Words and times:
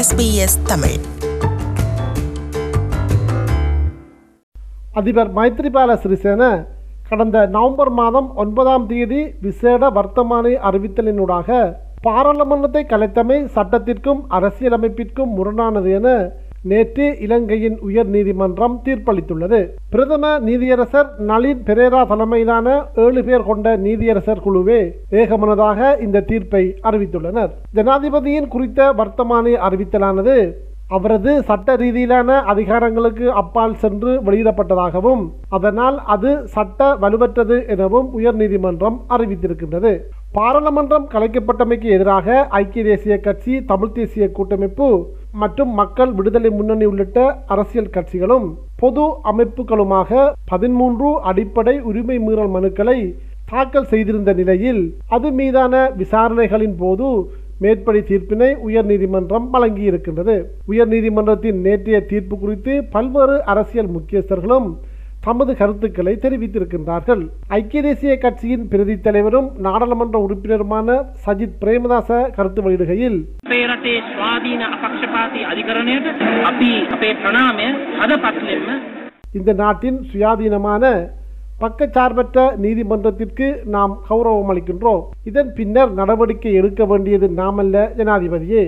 SBS 0.00 0.58
Tamil. 0.66 0.98
அதிபர் 4.92 5.34
மைத்ரிபால 5.34 5.94
சிறிசேன 5.94 6.42
கடந்த 7.08 7.46
November 7.46 7.90
மாதம் 7.90 8.36
ஒன்பதாம் 8.36 8.86
தேதி 8.86 9.20
விசேட 9.40 9.90
வர்த்தமானி 9.90 10.52
அறிவித்தலினூடாக 10.68 11.76
பாராளுமன்றத்தை 12.02 12.84
கலைத்தமை 12.84 13.38
சட்டத்திற்கும் 13.54 14.20
அரசியலமைப்பிற்கும் 14.30 15.34
முரணானது 15.36 15.90
என 15.90 16.08
நேற்று 16.62 17.18
இலங்கையின் 17.20 17.78
உயர் 17.80 18.06
நீதிமன்றம் 18.06 18.80
தீர்ப்பளித்துள்ளது. 18.84 19.60
பிரதம 19.90 20.38
நீதியரசர் 20.38 21.08
நளின் 21.18 21.62
பெரேரா 21.66 22.06
தலைமையிலான 22.06 22.86
ஏழு 22.94 23.24
பேர் 23.24 23.42
கொண்ட 23.42 23.76
நீதியரசர் 23.76 24.42
குழுவே 24.46 24.80
ஏகமனதாக 25.10 26.00
இந்த 26.00 26.20
தீர்ப்பை 26.20 26.64
அறிவித்துள்ளனர். 26.82 27.50
ஜனாதிபதியின் 27.74 28.48
குறித்த 28.48 28.92
வர்த்தமானி 28.92 29.54
அறிவித்தலானது 29.68 30.52
அவரது 30.88 31.42
சட்ட 31.42 31.76
ரீதியிலான 31.76 32.28
அதிகாரங்களுக்கு 32.52 33.26
அப்பால் 33.26 33.76
சென்று 33.76 34.22
வெளியிடப்பட்டதாகவும் 34.22 35.30
அதனால் 35.48 35.98
அது 36.04 36.46
சட்ட 36.46 36.94
வலுவற்றது 36.94 37.68
எனவும் 37.68 38.08
உயர்நீதிமன்றம் 38.18 38.98
அறிவித்திருக்கின்றது. 39.08 39.98
பாராளுமன்றம் 40.32 41.08
கலைக்கப்பட்டமைக்கு 41.08 41.88
எதிராக 41.96 42.46
ஐக்கிய 42.48 42.84
தேசிய 42.84 43.18
கட்சி 43.18 43.64
தமிழ் 43.64 43.92
தேசிய 43.92 44.30
கூட்டமைப்பு 44.30 44.88
மற்றும் 45.32 45.72
மக்கள் 45.72 46.12
விடுதலை 46.12 46.50
முன்னணி 46.50 46.84
உள்ளிட்ட 46.84 47.18
அரசியல் 47.46 47.90
கட்சிகளும் 47.90 48.46
பொது 48.76 49.04
அமைப்புகளுமாக 49.22 50.30
பதிமூன்று 50.46 51.20
அடிப்படை 51.20 51.80
உரிமை 51.80 52.18
மீறல் 52.18 52.54
மனுக்களை 52.56 52.98
தாக்கல் 53.50 53.86
செய்திருந்த 53.86 54.32
நிலையில் 54.32 54.82
அது 55.08 55.30
மீதான 55.30 55.90
விசாரணைகளின் 55.96 56.76
போது 56.76 57.08
மேற்படி 57.58 58.00
தீர்ப்பினை 58.00 58.56
உயர்நீதிமன்றம் 58.66 59.46
வழங்கியிருக்கின்றது. 59.52 60.36
உயர்நீதிமன்றத்தின் 60.68 61.58
நேற்றைய 61.60 62.00
தீர்ப்பு 62.00 62.38
குறித்து 62.38 62.84
பல்வேறு 62.90 63.44
அரசியல் 63.44 63.88
முக்கியஸ்தர்களும் 63.88 64.68
தமது 65.20 65.56
கருத்துக்களை 65.56 66.14
தெரிவித்திருக்கின்றார்கள். 66.14 67.22
ஐக்கிய 67.48 67.82
தேசிய 67.82 68.18
கட்சியின் 68.18 68.68
பிரதி 68.68 69.00
தலைவரும் 69.00 69.50
நாடாளுமன்ற 69.58 70.18
உறுப்பினருமான 70.26 70.88
சஜித் 71.26 71.58
பிரேமதாச 71.60 72.30
கருத்து 72.36 72.62
வெளியிடுகையில் 72.62 73.18
අපේ 75.79 75.79
රටේ 75.79 76.05
ස්වාධීන 76.05 76.05
අපක්ෂපාතී 76.05 76.05
අධිකරණයට 76.05 76.07
අපි 76.43 76.69
අපේ 76.89 77.09
ප්‍රණාමය 77.15 77.67
හද 77.99 78.11
පත්ලෙම 78.23 78.65
இந்த 79.33 79.53
நாட்டின் 79.53 79.97
சுயாதீனமான 80.11 80.83
பக்கச்சார்பற்ற 81.61 82.37
நீதிமன்றத்திற்கு 82.57 83.47
நாம் 83.65 83.93
கௌரவம் 84.09 84.51
அளிக்கின்றோம் 84.51 85.01
இதன் 85.23 85.51
பின்னர் 85.53 85.91
நடவடிக்கை 85.93 86.53
எடுக்க 86.53 86.85
வேண்டியது 86.85 87.27
நாமல்ல 87.37 87.85
ஜனாதிபதியே 87.97 88.63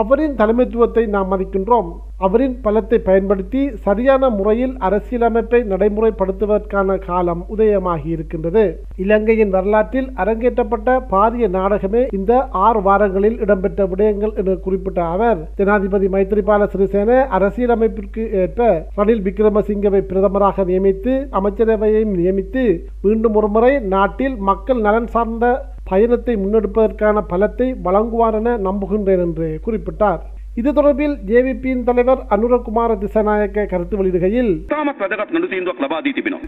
அவரின் 0.00 0.34
தலைமைத்துவத்தை 0.38 1.02
நாம் 1.14 1.28
மதிக்கின்றோம். 1.32 1.88
அவரின் 2.26 2.54
பலத்தை 2.64 2.98
பயன்படுத்தி 3.08 3.60
சரியான 3.86 4.28
முறையில் 4.30 4.74
அரசியலமைப்பை 4.86 5.60
நடைமுறைப்படுத்துவதற்கான 5.72 6.96
காலம் 7.06 7.42
உதயமாகி 7.54 8.08
இருக்கின்றது. 8.14 8.64
இலங்கையின் 9.04 9.52
வரலாற்றில் 9.56 10.08
அரங்கேற்றப்பட்ட 10.22 10.96
பாரிய 11.12 11.48
நாடகமே 11.48 12.02
இந்த 12.18 12.32
ஆறு 12.64 12.80
வாரங்களில் 12.82 13.38
இடம்பெற்ற 13.38 13.86
விடயங்கள் 13.86 14.34
என 14.42 14.56
குறிப்பிட்ட 14.66 15.00
அவர் 15.14 15.40
ஜனாதிபதி 15.56 16.08
மைத்ரிபால 16.08 16.68
சிறிசேன 16.74 17.20
அரசியலமைப்பிற்கு 17.38 18.24
ஏற்ப 18.42 18.70
ரணில் 18.96 19.24
விக்ரமசிங்கவை 19.28 20.02
பிரதமராக 20.04 20.64
நியமித்து 20.64 21.14
அமைச்சரவையையும் 21.40 22.16
நியமித்து 22.16 22.64
மீண்டும் 23.02 23.34
ஒருமுறை 23.34 23.72
நாட்டில் 23.94 24.36
மக்கள் 24.42 24.80
நலன் 24.80 25.10
சார்ந்த 25.14 25.46
பயணத்தை 25.90 26.36
முன்னெடுப்பதற்கான 26.36 27.26
பலத்தை 27.32 27.68
வழங்குவார் 27.88 28.38
என 28.40 28.56
நம்புகின்றேன் 28.68 29.24
என்று 29.26 29.48
குறிப்பிட்டார். 29.66 30.22
இது 30.60 30.70
தொடர்பில் 30.72 31.14
ஜேவிபியின் 31.28 31.82
தலைவர் 31.86 32.20
அனுரகுமார 32.34 32.90
திசநாயக்க 33.02 33.64
கருத்து 33.70 33.94
வெளியிடுகையில் 33.98 34.50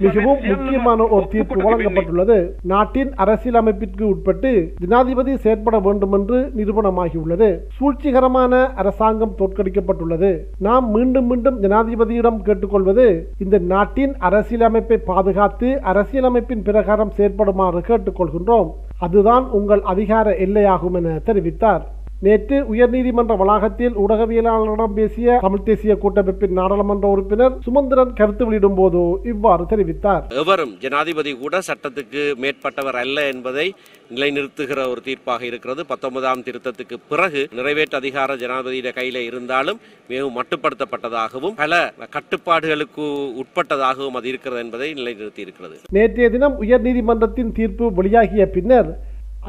மிகவும் 0.04 0.42
முக்கியமான 0.50 1.06
ஒரு 1.14 1.24
தீர்ப்பு 1.32 1.58
வழங்கப்பட்டுள்ளது. 1.62 2.36
நாட்டின் 2.72 3.10
அரசியலமைப்பிற்கு 3.24 4.04
உட்பட்டு 4.12 4.52
ஜனாதிபதி 4.84 5.34
செயற்பட 5.46 5.78
வேண்டும் 5.86 6.14
என்று 6.18 6.38
நிரூபணமாகியுள்ளது 6.58 7.50
சூழ்ச்சிகரமான 7.78 8.62
அரசாங்கம் 8.82 9.36
தோற்கடிக்கப்பட்டுள்ளது. 9.40 10.32
நாம் 10.68 10.88
மீண்டும் 10.96 11.26
மீண்டும் 11.32 11.60
ஜனாதிபதியிடம் 11.66 12.42
கேட்டுக்கொள்வது 12.48 13.08
இந்த 13.38 13.58
நாட்டின் 13.74 14.14
அரசியலமைப்பை 14.28 15.00
பாதுகாத்து 15.12 15.70
அரசியலமைப்பின் 15.92 16.66
பிரகாரம் 16.70 17.14
செயற்படுமாறு 17.18 17.80
கேட்டுக்கொள்கின்றோம். 17.90 18.70
அதுதான் 18.98 19.44
உங்கள் 19.50 19.82
அதிகார 19.82 20.30
எல்லையாகும் 20.30 20.94
என 20.94 21.20
தெரிவித்தார். 21.26 21.82
நேற்று 22.24 22.56
உயர்நீதிமன்ற 22.72 23.32
வளாகத்தில் 23.40 23.96
ஊடகவியலாளர்களிடம் 24.02 24.94
பேசிய 24.98 25.38
தமிழ் 25.44 25.64
தேசிய 25.66 25.94
கூட்டமைப்பின் 26.02 26.54
நாடாளுமன்ற 26.58 27.06
உறுப்பினர் 27.14 27.56
சுமந்திரன் 27.66 28.14
கருத்து 28.20 28.44
வெளியிடும் 28.46 28.78
போது 28.78 29.00
இவ்வாறு 29.32 29.64
தெரிவித்தார். 29.72 30.22
எவரும் 30.42 30.72
ஜனாதிபதி 30.84 31.32
கூட 31.42 31.58
சட்டத்துக்கு 31.66 32.22
மேற்பட்டவர் 32.42 32.98
அல்ல 33.02 33.26
என்பதை 33.32 33.66
நிலைநிறுத்துகிற 34.10 34.78
ஒரு 34.92 35.00
தீர்ப்பாக 35.08 35.44
இருக்கிறது. 35.50 35.82
பத்தொன்பதாம் 35.92 36.44
திருத்தத்துக்கு 36.46 36.98
பிறகு 37.10 37.42
நிறைவேற்று 37.58 37.98
அதிகார 38.00 38.36
ஜனாதிபதியிட 38.44 38.92
கையில 38.98 39.24
இருந்தாலும் 39.30 39.80
மிகவும் 40.10 40.36
மட்டுப்படுத்தப்பட்டதாகவும் 40.38 41.56
பல 41.62 41.74
கட்டுப்பாடுகளுக்கு 42.16 43.06
உட்பட்டதாகவும் 43.42 44.16
அது 44.20 44.30
இருக்கிறது 44.32 44.62
என்பதை 44.66 44.88
நிலைநிறுத்தி 45.00 45.44
இருக்கிறது 45.46 45.76
நேற்றைய 45.98 46.28
தினம் 46.36 46.56
உயர்நீதிமன்றத்தின் 46.64 47.52
தீர்ப்பு 47.60 47.88
வெளியாகிய 48.00 48.46
பின்னர் 48.56 48.90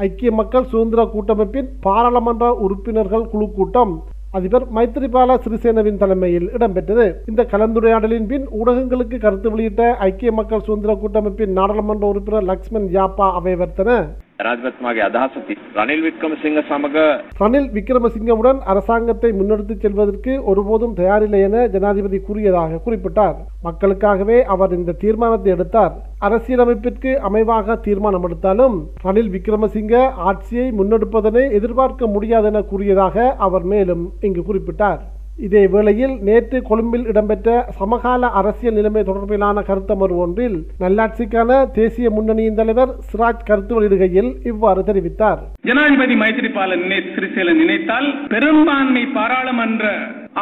ஐக்கிய 0.06 0.30
மக்கள் 0.40 0.68
சுதந்திர 0.72 1.00
கூட்டமைப்பின் 1.12 1.68
பாராளுமன்ற 1.86 2.46
உறுப்பினர்கள் 2.64 3.30
குழு 3.32 3.46
கூட்டம் 3.56 3.92
அதிபர் 4.36 4.66
மைத்ரிபால 4.76 5.36
சிறிசேனவின் 5.44 6.00
தலைமையில் 6.02 6.48
இடம்பெற்றது. 6.56 7.06
இந்த 7.30 7.42
கலந்துரையாடலின் 7.52 8.26
பின் 8.32 8.46
ஊடகங்களுக்கு 8.58 9.18
கருத்து 9.18 9.50
வெளியிட்ட 9.50 9.82
ஐக்கிய 10.08 10.32
மக்கள் 10.32 10.64
சுதந்திர 10.66 10.94
கூட்டமைப்பின் 11.02 11.56
நாடாளுமன்ற 11.58 12.06
உறுப்பினர் 12.12 12.48
லக்ஷ்மண் 12.52 12.88
யாப்பா 12.98 13.28
அவைவர்த்தன. 13.40 13.90
රාජපත්තුමාගේ 14.39 15.03
අදහස 15.05 15.35
ති 15.47 15.55
රනිල් 15.75 16.01
වික්‍රමසිංහ 16.05 16.57
සමග 16.61 16.95
ரணில் 17.39 17.69
விக்ரமசிங்கவுடன் 17.73 18.59
அரசாங்கத்தை 18.71 19.29
முன்னெடுத்துச் 19.33 19.83
செல்வதற்கு 19.83 20.33
ஒருபோதும் 20.51 20.95
தயாரில்லை 20.95 21.41
என 21.47 21.63
ஜனாதிபதி 21.67 22.19
கூறியதாக 22.21 22.81
குறிப்பிட்டார் 22.85 23.37
மக்களுக்காகவே 23.63 24.39
அவர் 24.47 24.73
இந்த 24.73 24.97
தீர்மானத்தை 24.99 25.51
எடுத்தார் 25.53 25.93
அரசியலமைப்பிற்கு 26.27 27.13
அமைவாக 27.23 27.79
தீர்மானம் 27.81 28.23
எடுத்தாலும் 28.23 28.77
ரணில் 29.03 29.31
விக்ரமசிங்க 29.31 29.95
ஆட்சியை 30.27 30.67
முன்னெடுப்பதனை 30.73 31.45
எதிர்பார்க்க 31.53 32.13
முடியாதென 32.15 32.65
கூறியதாக 32.65 33.17
அவர் 33.39 33.67
மேலும் 33.73 34.05
இங்கு 34.21 34.43
குறிப்பிட்டார் 34.43 35.01
இதே 35.38 35.62
வேளையில் 35.72 36.14
நேற்று 36.26 36.58
கொழும்பில் 36.62 37.06
இடம்பெற்ற 37.10 37.48
சமகால 37.76 38.30
அரசியல் 38.38 38.76
நிலைமை 38.78 39.02
தொடர்பிலான 39.04 39.62
கருத்தமர்வு 39.68 40.18
ஒன்றில் 40.24 40.56
நல்லாட்சிக்கான 40.82 41.50
தேசிய 41.76 42.08
முன்னணியின் 42.10 42.58
தலைவர் 42.58 42.94
சிராஜ் 43.08 43.48
கருத்து 43.48 43.74
வெளியிடுகையில் 43.76 44.30
இவ்வாறு 44.50 44.82
தெரிவித்தார் 44.88 45.42
ஜனாதிபதி 45.64 46.16
மைத்திரிபால 46.22 46.78
சிறிசேல 47.10 47.54
நினைத்தால் 47.60 48.08
பெரும்பான்மை 48.32 49.04
பாராளுமன்ற 49.14 49.84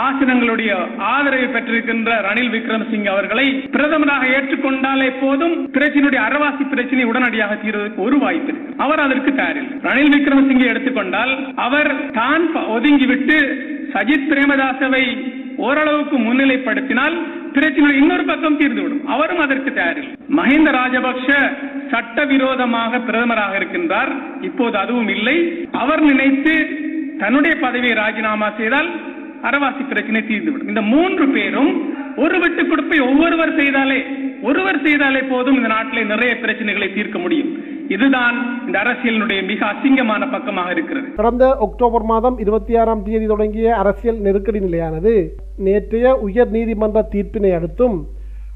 ஆசனங்களுடைய 0.01 0.71
ஆதரவை 1.11 1.47
பெற்றிருக்கின்ற 1.49 2.11
ரணில் 2.27 2.51
விக்ரமசிங் 2.55 3.07
அவர்களை 3.13 3.45
பிரதமராக 3.71 4.25
ஏற்றுக்கொண்டாலே 4.35 5.09
போதும் 5.21 5.55
பிரச்சனையுடைய 5.77 6.21
அரவாசி 6.25 6.65
பிரச்சனை 6.73 7.05
உடனடியாக 7.05 7.57
தீர்வதற்கு 7.57 8.05
ஒரு 8.07 8.17
வாய்ப்பு 8.19 8.51
இருக்கு. 8.51 8.75
அவர் 8.79 9.01
அதற்கு 9.01 9.33
தயாரில்லை 9.33 9.79
ரணில் 9.87 10.13
விக்ரமசிங்கை 10.17 10.69
எடுத்துக்கொண்டால் 10.69 11.33
அவர் 11.61 11.91
தான் 12.13 12.45
ஒதுங்கிவிட்டு 12.71 13.39
சஜித் 13.97 14.31
பிரேமதாசவை 14.31 15.33
ஓரளவுக்கு 15.57 16.19
முன்னிலைப்படுத்தினால் 16.19 17.15
பிரச்சனை 17.53 17.97
இன்னொரு 17.97 18.25
பக்கம் 18.25 18.61
தீர்ந்துவிடும். 18.61 19.05
அவரும் 19.05 19.39
அதற்கு 19.39 19.71
தயாரில்லை. 19.71 20.17
மஹிந்த 20.37 20.71
ராஜபக்ஷ 20.71 21.53
சட்டவிரோதமாக 21.91 22.99
பிரதமராக 22.99 23.53
இருக்கின்றார். 23.61 24.13
இப்போது 24.41 24.79
அதுவும் 24.79 25.09
இல்லை. 25.09 25.67
அவர் 25.73 26.01
நினைத்து 26.01 26.67
தன்னுடைய 27.19 27.57
பதவியை 27.57 27.95
ராஜினாமா 27.95 28.51
செய்தால் 28.51 28.89
அரவாசி 29.43 29.89
பிரச்சனை 29.89 30.21
தீர்ந்துவிடும். 30.21 30.69
இந்த 30.69 30.83
மூன்று 30.83 31.29
பேரும் 31.29 31.95
ஒரு 32.17 32.39
விட்டு 32.39 32.63
கொடுப்பை 32.63 33.01
ஒவ்வொருவர் 33.01 33.57
செய்தாலே 33.57 34.05
ஒருவர் 34.43 34.83
செய்தாலே 34.83 35.25
போதும் 35.29 35.57
இந்த 35.57 35.69
நாட்டிலே 35.69 36.05
நிறைய 36.05 36.37
பிரச்சனைகளை 36.43 36.95
தீர்க்க 36.95 37.19
முடியும். 37.19 37.75
இதுதான் 37.95 38.37
இந்த 38.67 38.77
அரசியலினுடைய 38.83 39.41
மிக 39.51 39.61
அசிங்கமான 39.67 40.23
பக்கமாக 40.31 40.71
இருக்கிறது. 40.71 41.09
கடந்த 41.19 41.45
அக்டோபர் 41.67 42.07
மாதம் 42.13 42.37
இருபத்தி 42.39 42.73
ஆறாம் 42.77 43.03
தேதி 43.03 43.27
தொடங்கிய 43.27 43.77
அரசியல் 43.77 44.19
நெருக்கடி 44.19 44.61
நிலையானது 44.61 45.13
நேற்றைய 45.67 46.15
உயர் 46.27 46.51
நீதிமன்ற 46.57 47.01
தீர்ப்பினை 47.13 47.53
அடுத்தும் 47.59 47.97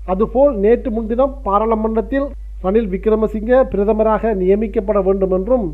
அதுபோல் 0.06 0.54
நேற்று 0.56 0.90
முன்தினம் 0.90 1.36
பாராளுமன்றத்தில் 1.42 2.26
ரணில் 2.64 2.90
விக்ரமசிங்க 2.94 3.62
பிரதமராக 3.72 4.32
நியமிக்கப்பட 4.34 5.00
வேண்டும் 5.02 5.34
என்றும் 5.38 5.66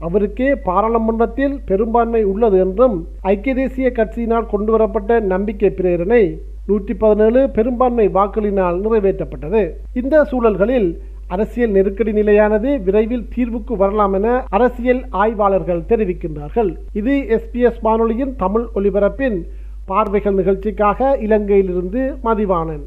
அவருக்கே 0.00 0.48
பாராளுமன்றத்தில் 0.68 1.54
பெரும்பான்மை 1.66 2.22
உள்ளது 2.24 2.58
என்றும் 2.58 2.96
ஐக்கிய 3.32 3.54
தேசிய 3.54 3.88
கட்சியினால் 3.90 4.50
கொண்டுவரப்பட்ட 4.52 5.20
நம்பிக்கை 5.32 5.70
பிரேரணை 5.78 6.22
நூற்றி 6.66 6.94
பதினேழு 6.94 7.40
பெரும்பான்மை 7.56 8.06
வாக்குகளினால் 8.08 8.78
நிறைவேற்றப்பட்டது. 8.84 9.62
இந்த 9.92 10.24
சூழல்களில் 10.30 10.88
அரசியல் 11.28 11.70
நெருக்கடி 11.70 12.12
நிலையானது 12.12 12.80
விரைவில் 12.80 13.28
தீர்வுக்கு 13.34 13.76
வரலாம் 13.76 14.12
என 14.12 14.44
அரசியல் 14.48 15.06
ஆய்வாளர்கள் 15.10 15.84
தெரிவிக்கின்றார்கள். 15.88 16.76
இது 16.92 17.10
எஸ்பிஎஸ் 17.10 17.78
வானொலியின் 17.82 18.36
தமிழ் 18.36 18.66
ஒலிபரப்பின் 18.74 19.42
பார்வைகள் 19.86 20.34
நிகழ்ச்சிக்காக 20.34 21.18
இலங்கையிலிருந்து 21.20 22.16
மதிவானன் 22.24 22.82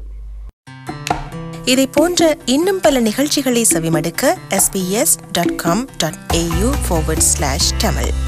இதை 1.64 1.88
போன்ற 1.92 2.36
இன்னும் 2.44 2.78
பல 2.82 3.00
நிகழ்ச்சிகளை 3.00 3.64
செவிமடுக்க 3.74 4.34
sbs.com.au 4.64 6.70
forward 6.88 7.16
ஸ்லாஷ் 7.16 7.78
தமிழ் 7.78 8.27